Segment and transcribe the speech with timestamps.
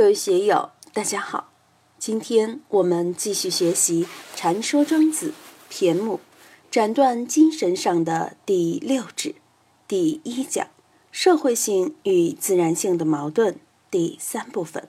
[0.00, 1.52] 各位学友，大家好！
[1.98, 5.34] 今天我们继续学习《禅说庄子》
[5.70, 6.20] 骈目，
[6.70, 9.34] 斩断精神上的第六指，
[9.86, 10.68] 第一讲
[11.12, 13.60] 社会性与自然性的矛盾
[13.90, 14.88] 第三部分。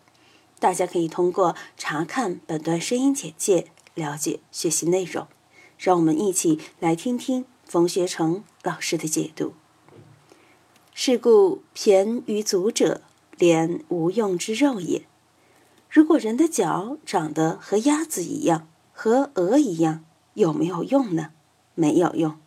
[0.61, 5.27] 大家可以通过查看本段声音简介了解学习内容。
[5.77, 9.55] 让我们一起来听听冯学成老师的解读。
[10.93, 13.01] 是故，骈于足者。
[13.37, 15.03] 连无用之肉也。
[15.89, 20.03] 如果人的脚长得和鸭子一样，和鹅一样，
[20.35, 21.31] 有没有用呢？
[21.75, 22.37] 没有用。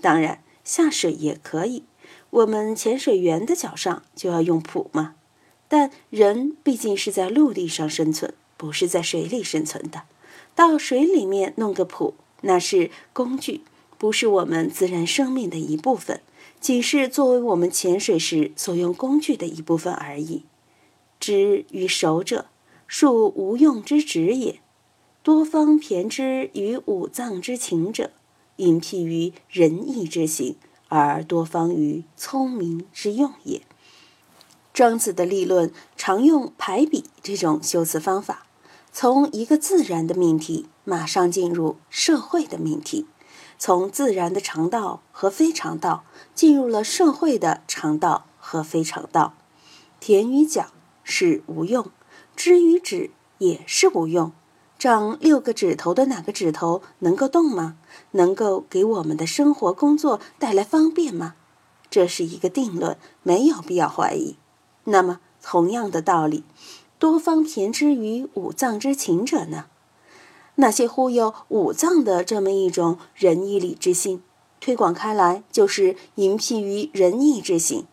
[0.00, 1.84] 当然，下水也可以。
[2.30, 5.14] 我们潜水员的脚上就要用蹼嘛？
[5.66, 10.04] 但人毕竟是在陆地上生存，不是在水里生存的。
[10.54, 13.62] 到水里面弄个蹼，那是工具，
[13.98, 16.20] 不是我们自然生命的一部分。
[16.60, 20.42] 仅是作为我们潜水时所用工具的一部分而已。
[21.20, 22.46] 知于手者，
[22.86, 24.60] 属无用之职也。
[25.22, 28.12] 多方骈之于五脏之情者，
[28.56, 30.56] 隐辟于仁义之行，
[30.88, 33.62] 而多方于聪明之用也。
[34.72, 38.46] 庄子的立论常用排比这种修辞方法，
[38.92, 43.06] 从一个自然的命题马上进入社会的命题。
[43.58, 49.34] 从自然的常道和非常道进入了社会的常道和非常道，
[49.98, 50.66] 田与角
[51.02, 51.90] 是无用，
[52.36, 54.32] 指与指也是无用。
[54.78, 57.76] 长六个指头的哪个指头能够动吗？
[58.12, 61.34] 能够给我们的生活工作带来方便吗？
[61.90, 64.36] 这是一个定论，没有必要怀疑。
[64.84, 66.44] 那么，同样的道理，
[67.00, 69.66] 多方骈之于五脏之情者呢？
[70.60, 74.20] 那些忽悠五脏的这么一种仁义礼智信，
[74.58, 77.86] 推广开来就是淫辟于仁义之行。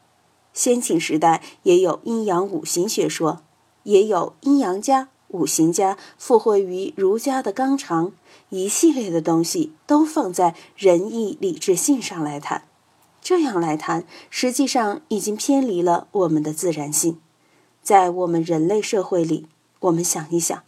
[0.52, 3.42] 先秦时代也有阴阳五行学说，
[3.84, 8.14] 也有阴阳家、五行家附会于儒家的纲常，
[8.50, 12.64] 一系列的东西都放在仁义礼智信上来谈。
[13.22, 17.20] 这样来谈，实际上已经偏离了我们的自然性。
[17.84, 19.46] 在我们人类社会里，
[19.82, 20.64] 我们想一想。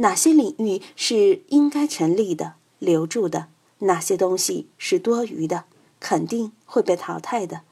[0.00, 3.48] 哪些领域是应该成立的、留住的？
[3.80, 5.64] 哪些东西是多余的，
[5.98, 7.62] 肯定会被淘汰的？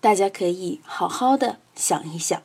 [0.00, 2.42] 大家可以好好的想一想。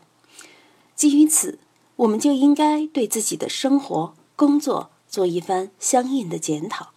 [0.96, 1.59] 基于此，
[1.98, 6.92] 我们就应该对自己的生活、工作做一番相应的检讨。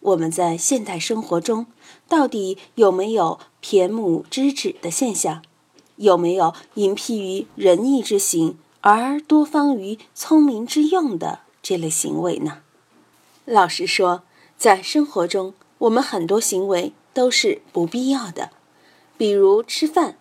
[0.00, 1.66] 我们在现代生活中，
[2.08, 5.42] 到底有没有骈母之指的现象？
[5.96, 8.58] 有没有隐辟于仁义之行？
[8.86, 12.58] 而多方于聪明之用的这类行为呢？
[13.46, 14.24] 老实说，
[14.58, 18.50] 在生活中，我们很多行为都是不必要的。
[19.16, 20.18] 比如吃饭，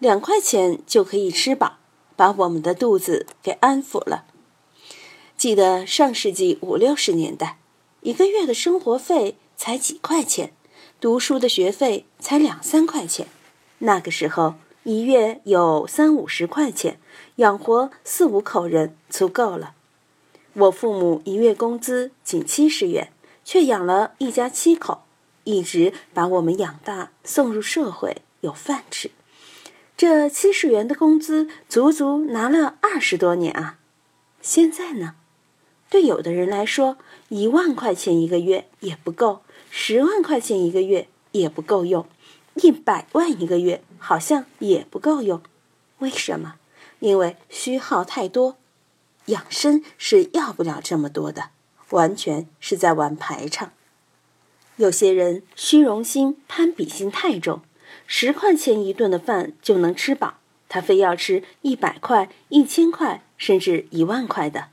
[0.00, 1.76] 两块钱就可以吃饱，
[2.16, 4.24] 把我们的肚子给安抚了。
[5.36, 7.58] 记得上世纪五六十年代，
[8.00, 10.52] 一个月的生活费才几块钱，
[11.00, 13.28] 读书的学费才两三块钱。
[13.78, 16.98] 那个时候，一月有三五十块钱。
[17.36, 19.74] 养活四五口人足够了。
[20.52, 23.12] 我父母一月工资仅七十元，
[23.44, 25.02] 却养了一家七口，
[25.44, 29.10] 一直把我们养大，送入社会，有饭吃。
[29.96, 33.78] 这七十元的工资，足足拿了二十多年啊！
[34.42, 35.14] 现在呢，
[35.88, 36.98] 对有的人来说，
[37.28, 39.40] 一万块钱一个月也不够，
[39.70, 42.06] 十万块钱一个月也不够用，
[42.54, 45.40] 一百万一个月好像也不够用。
[45.98, 46.54] 为什么？
[46.98, 48.56] 因为虚耗太多，
[49.26, 51.50] 养生是要不了这么多的，
[51.90, 53.72] 完全是在玩排场。
[54.76, 57.60] 有些人虚荣心、攀比心太重，
[58.06, 60.34] 十块钱一顿的饭就能吃饱，
[60.68, 64.68] 他非要吃一百块、一千块，甚至一万块的。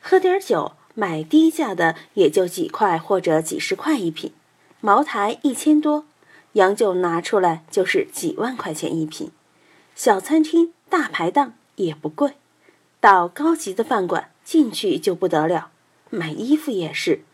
[0.00, 4.32] 喝点酒，买低价的也就几块或者几十块一瓶，
[4.80, 6.04] 茅台一千多，
[6.54, 9.30] 洋酒拿出来就是几万块钱一瓶。
[9.94, 11.54] 小餐厅、大排档。
[11.76, 12.34] 也不贵，
[13.00, 15.72] 到高级的饭馆进去就不得了。
[16.10, 17.24] 买衣服也是，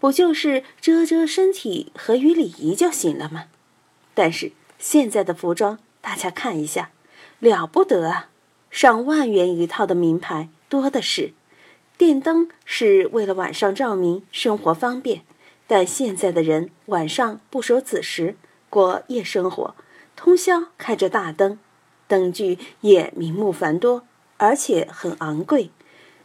[0.00, 3.44] 不就是遮遮身体、和与礼仪就行了吗？
[4.14, 4.50] 但是
[4.80, 6.90] 现在的服装，大家看一下，
[7.38, 8.30] 了不得啊！
[8.68, 11.32] 上万元一套的名牌多的是。
[11.96, 15.22] 电灯是为了晚上照明，生活方便。
[15.68, 18.34] 但现在的人晚上不守子时，
[18.74, 19.76] 过夜生活，
[20.16, 21.60] 通宵开着大灯。
[22.08, 24.02] 灯具也名目繁多，
[24.36, 25.70] 而且很昂贵。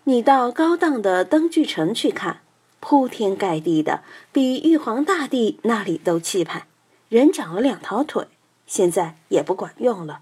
[0.06, 2.42] 你到高档的灯具城去看，
[2.80, 4.02] 铺天盖地的，
[4.32, 6.66] 比玉皇大帝那里都气派。
[7.08, 8.28] 人长了两条腿，
[8.66, 10.22] 现在也不管用了。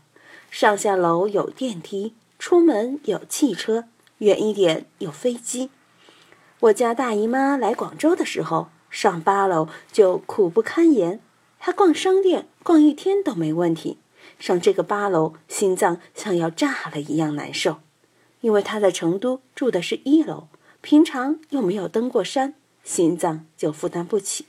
[0.52, 3.86] 上下楼有电梯，出门有汽车，
[4.18, 5.70] 远一点有飞机。
[6.60, 11.22] 我家大姨妈来广州的时候，上八楼就苦不堪言。
[11.60, 13.98] 他逛商店逛一天都没问题，
[14.40, 17.80] 上这个八楼，心脏像要炸了一样难受。
[18.42, 20.48] 因为他在成都住的是一楼，
[20.82, 24.46] 平常又没有登过山，心脏就负担不起。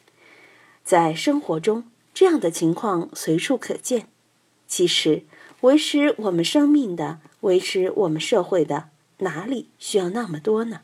[0.84, 4.08] 在生活中，这样的情况随处可见。
[4.66, 5.24] 其实，
[5.62, 10.82] 维持我们生命的、维持我们社会的，哪里需要那么多呢？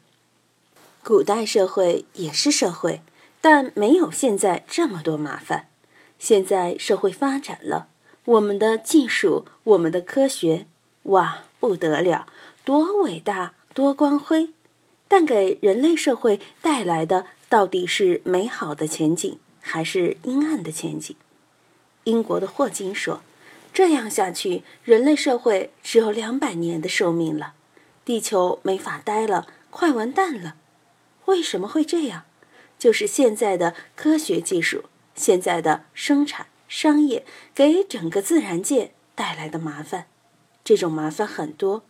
[1.02, 3.02] 古代社会也是社会，
[3.42, 5.68] 但没有现在这么多麻烦。
[6.24, 7.88] 现在社会发展了，
[8.24, 10.66] 我们的技术、我们的科学，
[11.02, 12.26] 哇，不得了，
[12.64, 14.48] 多伟大，多光辉！
[15.06, 21.14] 但给人类社会带来的到底是美好的前景，还是阴暗的前景？
[22.04, 23.20] 英国的霍金说。
[23.74, 27.52] 这样下去，人类社会只有两百年的寿命了，
[28.02, 30.54] 地球没法待了，快完蛋了。
[31.26, 32.22] 为什么会这样？
[32.78, 34.84] 就是现在的科学技术、
[35.14, 37.24] 现在的生产商业
[37.54, 40.06] 给整个自然界带来的麻烦。
[40.62, 41.84] 这种麻烦很多，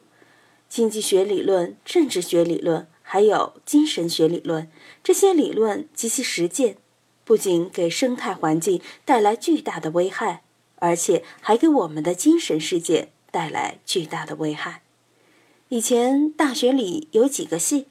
[0.69, 4.71] 经济学理论、政治学理论，还有精神学理论，
[5.03, 6.77] 这些理论及其实践，
[7.25, 10.43] 不仅给生态环境带来巨大的危害。
[10.79, 14.83] 而且还给我们的精神世界带来巨大的危害。
[15.71, 17.87] 以前大学里有几个系：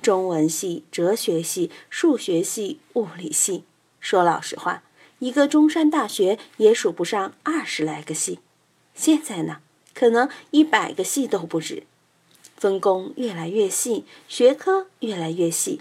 [0.00, 3.62] 中文系、哲学系、数学系、物理系。
[4.02, 4.82] 说老实话，
[5.20, 8.40] 一个中山大学也数不上二十来个系。
[8.94, 9.60] 现在呢，
[9.94, 11.84] 可能一百个系都不止。
[12.56, 15.80] 分工越来越细，学科越来越细。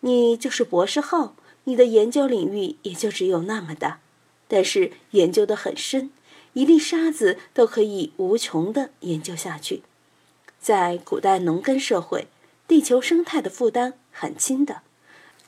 [0.00, 1.34] 你就是博士后，
[1.64, 4.00] 你的研究领域也就只有那么大。
[4.48, 6.10] 但是研究的很深，
[6.54, 9.82] 一粒沙子都可以无穷的研究下去。
[10.60, 12.26] 在古代农耕社会，
[12.66, 14.82] 地球生态的负担很轻的。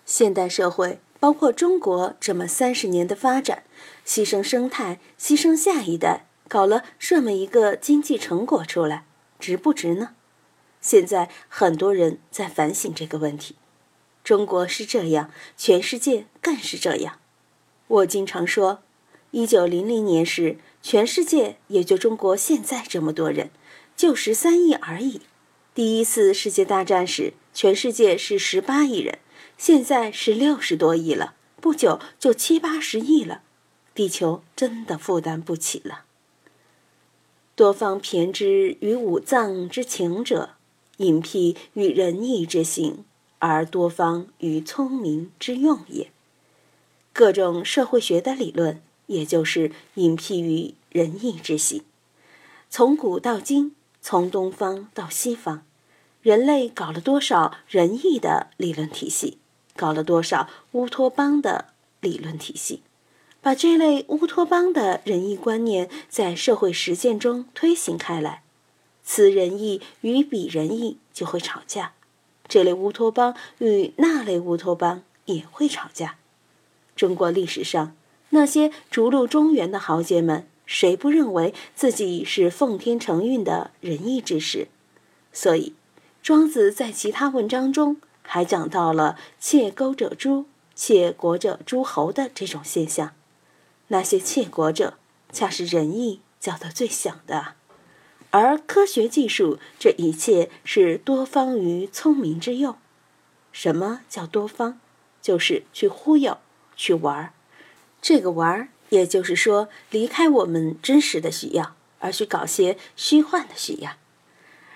[0.07, 3.63] 现代社会，包括中国这么三十年的发展，
[4.05, 9.05] 牺牲生态，牺牲下一代，搞了这么一个经济成果出来，
[9.39, 10.17] 值不值呢？
[10.81, 13.55] 现在很多人在反省这个问题。
[14.25, 17.21] 中国是这样，全世界更是这样。
[17.87, 18.83] 我经常说。
[19.31, 23.51] 一九零零年时，全世界也就中国现在这么多人，
[23.95, 25.21] 就十三亿而已。
[25.73, 29.21] 第一次世界大战时，全世界是十八亿人，
[29.63, 33.43] 现在是六十多亿了，不久就七八十亿了。
[33.95, 36.03] 地球真的负担不起了。
[37.55, 40.57] 多方骈之于五脏之情者，
[40.97, 43.05] 隐辟于仁义之行，
[43.39, 46.11] 而多方于聪明之用也。
[47.13, 48.83] 各种社会学的理论。
[49.07, 51.85] 也就是隐蔽于仁义之心。
[52.71, 55.65] 从古到今，从东方到西方，
[56.23, 59.39] 人类搞了多少仁义的理论体系，
[59.77, 61.67] 搞了多少乌托邦的
[62.01, 62.83] 理论体系，
[63.41, 68.43] 把这类乌托邦的仁义观念在社会实践中推行开来，
[69.05, 71.93] 此仁义与彼仁义就会吵架，
[72.49, 76.17] 这类乌托邦与那类乌托邦也会吵架。
[76.95, 77.95] 中国历史上。
[78.35, 84.69] 那些逐鹿中原的豪杰们，谁不认为自己是奉天承运的仁义之士？
[85.35, 85.75] 所以，
[86.23, 93.13] 庄子在其他文章中还讲到了“窃钩者诛，窃国者诸侯”的这种现象。
[93.89, 94.95] 那些窃国者，
[95.33, 97.55] 恰是仁义叫得最响的。
[98.31, 102.77] 而科学技术这一切是多方于聪明之用。
[103.53, 104.81] 什么叫多方？
[105.21, 106.39] 就是去忽悠，
[106.75, 107.35] 去玩儿。
[108.01, 113.93] 这个玩儿，也就是说，离开我们真实的需要，而去搞些虚幻的需要。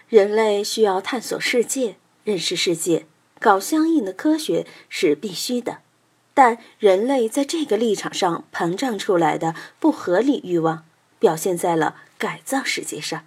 [0.08, 3.06] 人类需要探索世界、认识世界，
[3.38, 5.78] 搞相应的科学是必须的。
[6.34, 10.84] 但人类在这个立场上膨胀出来的不合理欲望，
[11.18, 13.24] 表现在了改造世界上。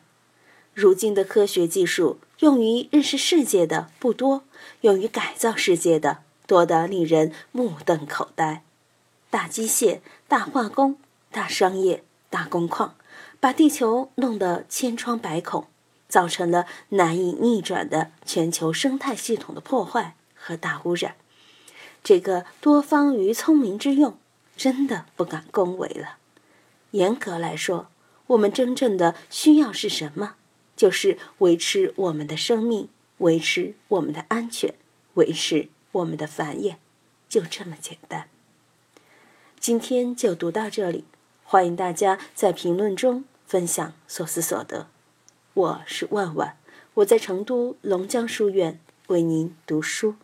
[0.75, 4.43] 如今的科学技术用于认识世界的不多，
[4.81, 8.63] 用于改造世界的多得令人目瞪口呆。
[9.31, 10.97] 大机械、大化工、
[11.31, 12.95] 大商业、大工矿，
[13.39, 15.65] 把地球弄得千疮百孔，
[16.09, 21.15] 造成了难以逆转的全球生态系统的破坏和大污染。
[22.03, 24.17] 这个多方于聪明之用，
[24.57, 26.17] 真的不敢恭维了。
[26.91, 27.87] 严格来说，
[28.27, 30.35] 我们真正的需要是什么？
[30.75, 32.87] 就是维持我们的生命，
[33.17, 34.73] 维持我们的安全，
[35.15, 36.77] 维持我们的繁衍，
[37.27, 38.29] 就这么简单。
[39.59, 41.03] 今天就读到这里，
[41.43, 44.87] 欢迎大家在评论中分享所思所得。
[45.59, 46.55] 我是万万。
[46.93, 50.15] 我在成都龙江书院为您读书。